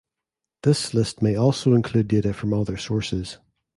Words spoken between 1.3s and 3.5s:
also include data from other sources.